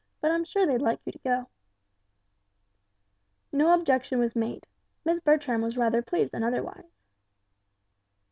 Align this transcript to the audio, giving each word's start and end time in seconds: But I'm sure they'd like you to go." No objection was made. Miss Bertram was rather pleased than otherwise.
But 0.19 0.31
I'm 0.31 0.43
sure 0.45 0.65
they'd 0.65 0.81
like 0.81 0.99
you 1.05 1.11
to 1.11 1.19
go." 1.19 1.47
No 3.51 3.71
objection 3.71 4.17
was 4.17 4.35
made. 4.35 4.65
Miss 5.05 5.19
Bertram 5.19 5.61
was 5.61 5.77
rather 5.77 6.01
pleased 6.01 6.31
than 6.31 6.41
otherwise. 6.43 7.03